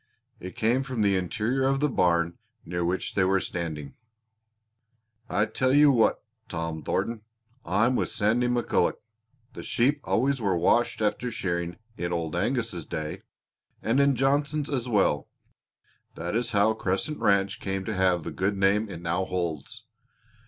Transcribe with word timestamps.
It 0.39 0.55
came 0.55 0.81
from 0.81 1.03
the 1.03 1.15
interior 1.15 1.65
of 1.67 1.79
the 1.79 1.87
barn 1.87 2.39
near 2.65 2.83
which 2.83 3.13
they 3.13 3.23
were 3.23 3.39
standing. 3.39 3.93
"I 5.29 5.45
tell 5.45 5.71
you 5.75 5.91
what, 5.91 6.23
Tom 6.49 6.81
Thornton, 6.81 7.21
I'm 7.65 7.95
with 7.95 8.09
Sandy 8.09 8.47
McCulloch. 8.47 8.95
The 9.53 9.61
sheep 9.61 9.99
always 10.03 10.41
were 10.41 10.57
washed 10.57 11.03
after 11.03 11.29
shearing 11.29 11.77
in 11.97 12.11
Old 12.11 12.35
Angus's 12.35 12.87
day, 12.87 13.21
and 13.83 13.99
in 13.99 14.15
Johnson's 14.15 14.71
as 14.71 14.89
well. 14.89 15.29
That 16.15 16.35
is 16.35 16.49
how 16.49 16.73
Crescent 16.73 17.19
Ranch 17.19 17.59
came 17.59 17.85
to 17.85 17.93
have 17.93 18.23
the 18.23 18.31
good 18.31 18.57
name 18.57 18.89
it 18.89 19.01
now 19.01 19.25
holds. 19.25 19.85